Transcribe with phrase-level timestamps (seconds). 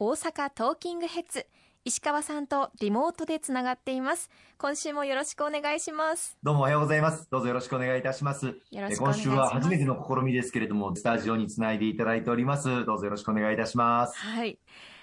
[0.00, 1.46] 大阪トーキングヘッズ
[1.84, 4.28] 石川さんとリモートでつながっています。
[4.58, 6.36] 今週もよろしくお願いします。
[6.42, 7.28] どうもおはようございます。
[7.30, 8.56] どうぞよろしくお願いいたします。
[8.72, 12.84] 今週は初めての試みですけれどもスタジオにつないでいただいております。
[12.84, 14.18] どうぞよろしくお願いいたします。
[14.18, 14.58] はい。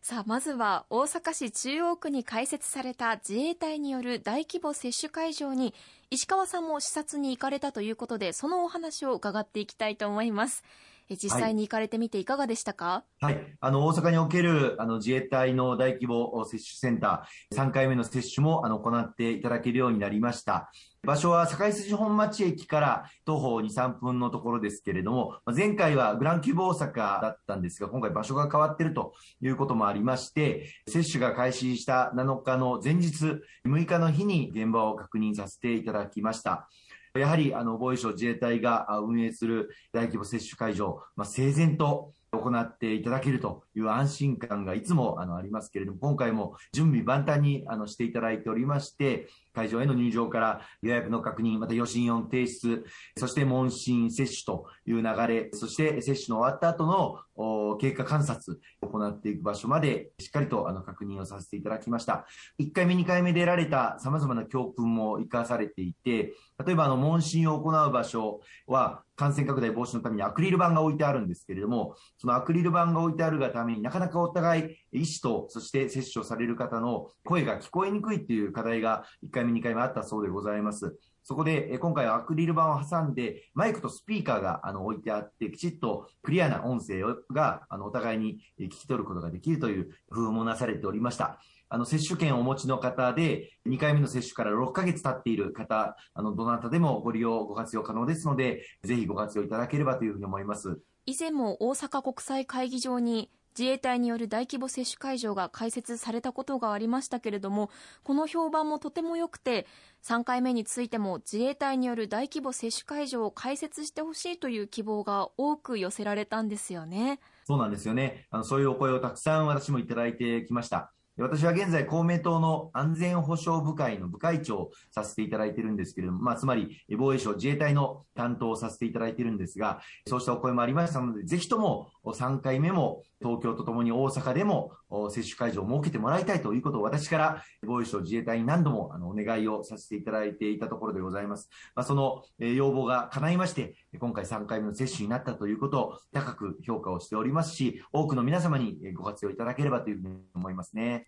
[0.00, 5.74] さあまずは大阪市中央区に開設された自衛隊による大規模接種会場に
[6.10, 10.64] 石川さんも視察に行かれたということでそのお話を伺っていきたいと思います。
[10.66, 13.40] え実際に行かれてみていかがでしたか、はい。
[13.60, 20.70] あの、大阪における、あの、自衛隊の大規模接種センター、3回目の接種も、あの、行っていただけるようになりました。
[21.04, 36.68] 場所は堺筋本町駅から徒歩2、3分のところですけれども、前回はグランキューブ大阪だったんですが、今回場所が変わっているということもありまして、接種が開始した7日の前日、6日の日に現場を確認させていただきました。
[37.18, 52.84] やはり、あの、防衛省自衛隊が運営する大規模接種会場、まあ、整然と行っていただけるという安心感がいつもあのありますけれども、今回も準備万端にあのしていただいておりまして、会場への入場から予約の確認、また予診音提出、
[53.18, 62.26] そして問診接種という流れ、そして接種の終わった後の経過観察を行っていく場所までしっかりとあの確認をさせていただきました。
[62.60, 80.96] 1回目、2回目で得られた様々な教訓も生かされていて、例えばあの問診を行う場所は感染拡大防止のためにアクリル板が置いてあるんですけれども、そのアクリル板が置いてあるがためになかなかお互い医師とそして接種をされる方の声が聞こえにくいっていう課題が1回回目、2回目あったそうでございます。
[81.24, 91.38] そこで、え今回はアクリル板を挟んで、マイクとスピーカーがあの置いてあって、きちっとクリアな音声をがあのお互いに聞き取ることができるという工夫もなされておりました。
[91.68, 100.80] あの、接種券をお持ちの方で、2回目の接種から6ヶ月経っている方、あの、どなたでもご利用、ご活用可能ですので、ぜひご活用いただければというふうに思います。
[101.06, 107.70] 以前も大阪国際会議場に自衛隊による大規模接種会場が開設されたことがありましたけれども
[108.02, 109.66] この評判もとても良くて
[110.02, 117.20] 3回目についても自衛隊による大規模接種会場を開設してほしいという希望が多く寄せられたんですよね。
[117.44, 118.26] そうなんですよね。
[118.30, 120.92] あの、そういうお声をたくさん私もいただいてきました。
[121.18, 134.72] 私は現在公明党の安全保障部会の部会長をさせていただいているんですけれども、まあ、つまり防衛省自衛隊の担当をさせていただいているんですが、そうしたお声もありましたので、ぜひとも3回目も東京とともに大阪でも
[135.10, 141.48] 接種会場を設けてもらいたいということを私から防衛省自衛隊に何度もあのお願いをさせていただいていたところでございます。
[141.74, 151.06] まあ、その要望が叶いまして、今回3回目の接種になったということを高く評価をしておりますし、多くの皆様にご活用いただければというふうに思いますね。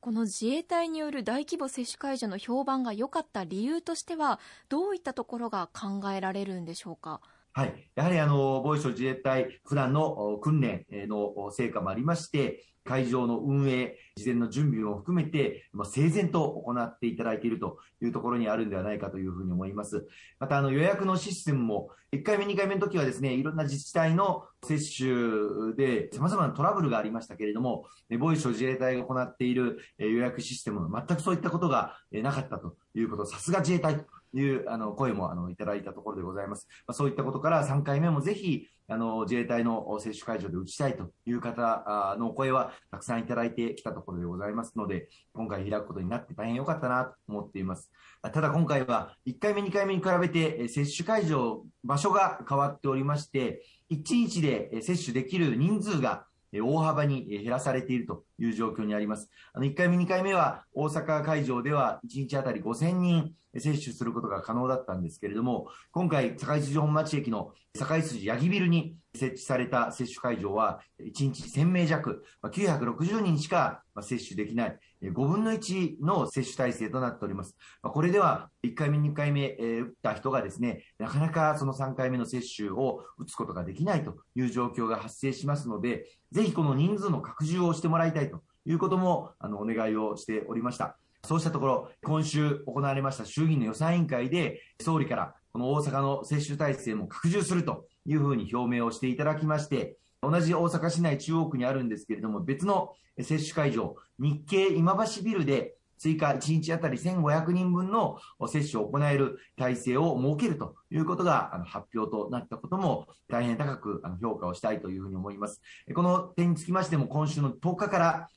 [0.00, 4.38] この自衛隊による大規模接種会場の評判が良かった理由としては、
[4.68, 7.22] どういったところが考えられるんでしょうか？
[7.56, 7.88] はい。
[7.94, 20.04] やはりあの、防衛省自衛隊普段の訓練の成果もありまして、会場の運営、事前の準備も含めて、ま、整然と行っていただいているというところにあるんではないかというふうに思います。
[20.40, 27.86] また、あの、予約のシステムも、1回目、2回目の時はですね、いろんな自治体の接種で様々なトラブルがありましたけれども、
[28.18, 36.66] 防衛省自衛隊が行っている予約システム全くそういったことがなかったということ、さすが自衛隊いうあの声もあのいただいたところでございます。
[36.86, 47.90] まあ、そういったことから3回目もぜひあの自衛隊の接種会場で打ちたいという方のお声はたくさんいただいてきたところでございますので、今回開くことになって大変良かったなと思っています。
[48.22, 56.26] ただ今回は1回目、2回目に比べて接種会場、場所が変わっておりまして、1日で接種できる人数が
[56.60, 59.30] 大幅に減らされているという状況にあります。
[59.52, 77.56] あの1回目、2回目は大阪会場では1日あたり5000人接種することが可能だったんですけれども、今回、堺筋本町駅の堺筋八木ビルに設置された接種会場は1日1000名弱、960人しか接種できない5分の1の接種体制となっております。
[77.82, 90.96] これでは1回目、2回目打った人がですね、なかなかその3回目の接種を打つことができないという状況が発生しますので、ぜひこの人数の拡充をしてもらいたいということもあのお願いをしておりました。
[91.24, 108.18] そうしたところ、今週行われました衆議院の予算委員会で、総理からこの大阪の接種体制も拡充するというふうに表明をしていただきまして、同じ大阪市内中央区にあるんですけれども、別の接種会場、日経今橋ビルで追加1日あたり1500人分の
[108.48, 115.62] 接種を行える体制を設けるということが発表となったことも大変高く評価をしたいというふうに思います。
[115.94, 118.28] この点につきましても今週の10日から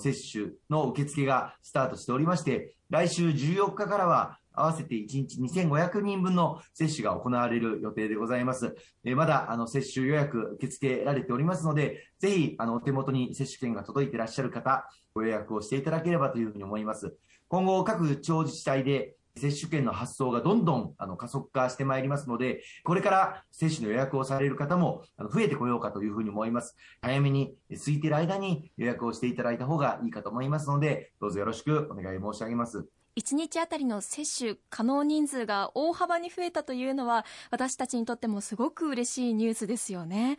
[0.00, 8.74] 接種の受付がスタートしておりまして、来週14日からは合わせて1日2500人分の接種が行われる予定でございます。
[9.04, 17.16] えまだ、あの、接種予約受け付けられておりますので、ぜひ、あの、お手元に接種券が届いていらっしゃる方、ご予約をしていただければというふうに思います。
[17.48, 26.76] 今後、各地方自治体で接種券の発送がどんどんあの加速化してまいりますので、これから接種の予約をされる方もあの増えてこようかというふうに思います。
[27.02, 32.86] 早めに空いている間に予約をしていただいた方がいいかと思いますので、どうぞよろしくお願い申し上げます。
[33.16, 40.38] 1日あたりの接種可能人数が大幅に増えたというのは、私たちにとってもすごく嬉しいニュースですよね。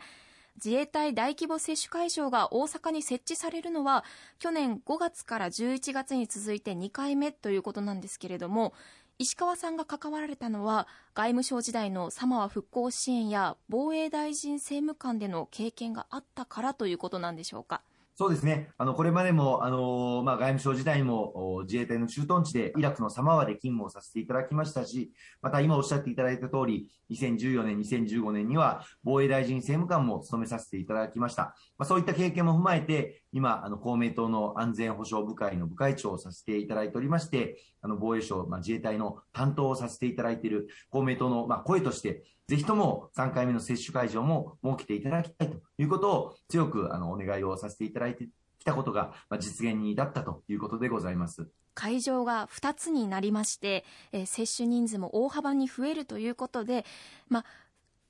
[0.56, 4.04] 自衛隊大規模接種会場が大阪に設置されるのは
[4.38, 8.72] 去年5月から11月に続いて2回目ということなんですけれども
[9.18, 17.82] 石川さんが関わられたのは外務省時代のサマワ復興支援や防衛大臣政務官での経験があったからということなんでしょうか？
[18.18, 18.70] そうですね。
[18.78, 31.54] あの、これまでも、あの、まあ、外務省時代も自衛隊の駐屯地でイラクのサマワで勤務をさせていただきましたし、また今おっしゃっていただいた通り、2014年、2015年には防衛大臣政務官も務めさせていただきました。
[31.76, 48.28] まあ、そういった経験も踏まえて、今、あの、公明党の安全保障部会の部会長をさせていただいておりまして、あの、防衛省、まあ、自衛隊の担当をさせていただいている公明党の、まあ、声として、ぜひとも3回目の接種会場も設けていただきたいということを強くあのお願いをさせていただいて
[48.58, 51.48] きたことがま実現に至ったということでございます。
[51.74, 56.86] 会場が2つになりまして、えー、接種人数も大幅に増えるということで、
[57.28, 57.44] まあ、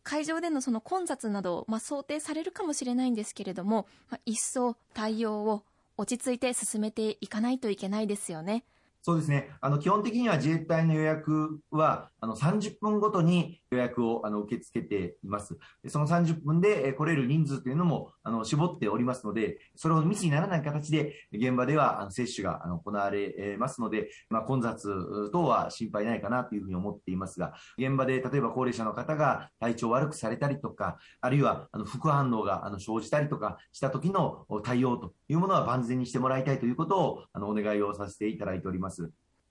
[0.06, 5.64] 会場でのその混雑など、まあ、想定されるかもしれないんですけれども、まあ、一層対応を
[5.98, 8.62] 落ち着いて進めていかないといけないですよね。
[9.06, 9.50] そうですね。
[9.60, 15.56] あの、基本的には自衛隊の予約は、あの、30分ごとに予約を、あの、受け付けています。
[15.86, 38.95] その30分で来れる人数というのも、あの、絞っておりますので、それを密にならない形で、現場では、あの、接種が、あの、行われますので、まあ、混雑等は心配ないかなというふうに思っていますが、現場で、例えば高齢者の方が体調悪くされたりとか、あるいは、あの、副反応が、あの、生じたりとかした時の対応というものは万全にしてもらいたいということを、あの、お願いをさせていただいております。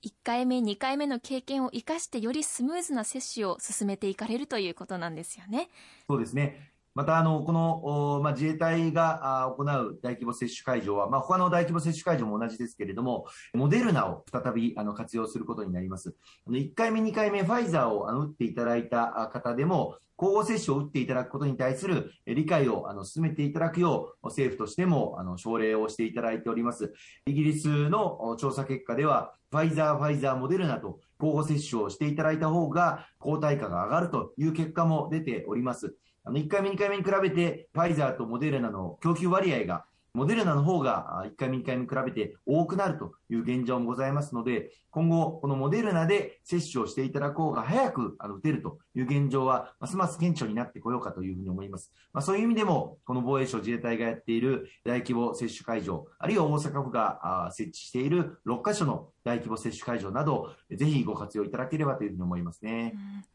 [0.02, 5.70] 1回目、2回目の経験を生かしてよりスムーズな接種を進めていかれるということなんですよね。
[6.10, 6.75] そうですね。
[6.96, 16.16] また、あの、この、まあ、自衛隊が行う大規模接種会場は、まあ、他の大規模接種会場も同じですけれども、モデルナを再び、あの、活用することになります。
[16.50, 26.94] 1回目、2回目、ファイザーを打っていただいた方でも、交互接種を打っていただくことに対する理解をあの進めていただくよう、政府としてもあの奨励をしていただいております。
[27.26, 35.96] イギリスの調査結果では、ファイザー、ファイザー、モデルナと交互接種をしていただいた方が抗体価が上がるという結果も出ております。
[36.26, 39.86] あの1回目、2回目に比べて、ファイザーとモデルナの供給割合が
[40.16, 51.92] モデルナの方が1回目、2回目に比べて多くなるという現状もございますので、今後、このモデルナで接種をしていただく方が早く打てるという現状は、ますます顕著になってこようかというふうに思います。
[52.14, 62.94] まあ、そういう意味でも、この防衛省自衛隊がやっている大規模接種会場、あるいは大阪府が設置している6カ所の大規模接種会場など、ぜひご活用いただければというふうに思いますね。
[62.96, 63.35] うん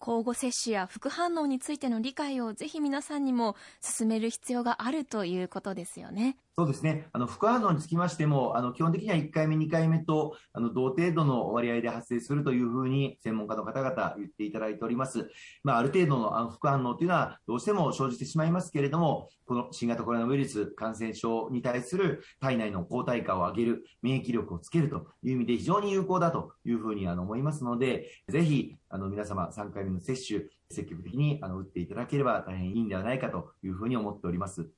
[0.00, 6.36] 交互接種や副反応についての理解をぜひ皆さんにも進める必要があるということですよね。
[6.58, 7.06] そうですね。
[7.12, 15.30] あの、副反応につきましても、あの、基本的には1回目、2回目と、あの、同程度の割合で発生するというふうに、専門家の方々言っていただいております。
[15.62, 30.40] まあ、ある程度のあの副反応というのは、どうしても生じてしまいますけれども、この新型コロナウイルス感染症に対する体内の抗体価を上げる、免疫力をつけるという意味で非常に有効だというふうにあの思いますので、ぜひ、あの、皆様3回目の接種、
[30.72, 34.68] 積極的にあの打っていただければ大変いいんではないかというふうに思っております。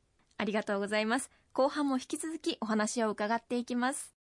[0.41, 1.31] ありがとうございます。
[1.53, 4.20] 後半も引き続きお話を伺っていきます。